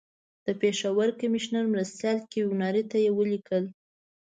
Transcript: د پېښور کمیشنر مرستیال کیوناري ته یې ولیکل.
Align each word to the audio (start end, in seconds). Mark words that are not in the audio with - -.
د 0.45 0.47
پېښور 0.61 1.07
کمیشنر 1.21 1.65
مرستیال 1.73 2.17
کیوناري 2.31 2.83
ته 2.91 2.97
یې 3.03 3.11
ولیکل. 3.13 3.63